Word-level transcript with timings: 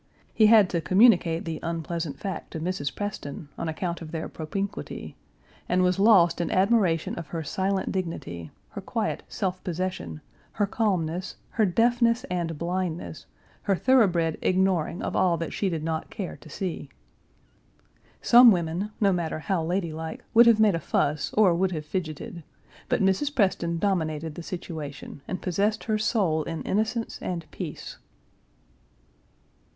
He 0.33 0.47
had 0.47 0.67
to 0.71 0.81
communicate 0.81 1.45
the 1.45 1.59
unpleasant 1.61 2.17
fact 2.17 2.49
to 2.53 2.57
Page 2.59 2.77
375 2.77 2.89
Mrs. 2.89 2.95
Preston, 2.97 3.49
on 3.55 3.69
account 3.69 4.01
of 4.01 4.09
their 4.09 4.27
propinquity, 4.27 5.15
and 5.69 5.83
was 5.83 5.99
lost 5.99 6.41
in 6.41 6.49
admiration 6.49 7.13
of 7.19 7.27
her 7.27 7.43
silent 7.43 7.91
dignity, 7.91 8.49
her 8.69 8.81
quiet 8.81 9.21
self 9.27 9.63
possession, 9.63 10.21
her 10.53 10.65
calmness, 10.65 11.35
her 11.49 11.67
deafness 11.67 12.23
and 12.31 12.57
blindness, 12.57 13.27
her 13.61 13.75
thoroughbred 13.75 14.39
ignoring 14.41 15.03
of 15.03 15.15
all 15.15 15.37
that 15.37 15.53
she 15.53 15.69
did 15.69 15.83
not 15.83 16.09
care 16.09 16.35
to 16.35 16.49
see. 16.49 16.89
Some 18.23 18.49
women, 18.51 18.89
no 18.99 19.13
matter 19.13 19.37
how 19.37 19.61
ladylike, 19.63 20.25
would 20.33 20.47
have 20.47 20.59
made 20.59 20.73
a 20.73 20.79
fuss 20.79 21.31
or 21.35 21.53
would 21.53 21.73
have 21.73 21.85
fidgeted, 21.85 22.41
but 22.89 23.03
Mrs. 23.03 23.35
Preston 23.35 23.77
dominated 23.77 24.33
the 24.33 24.41
situation 24.41 25.21
and 25.27 25.43
possessed 25.43 25.83
her 25.83 25.99
soul 25.99 26.41
in 26.41 26.63
innocence 26.63 27.19
and 27.21 27.45
peace. 27.51 27.99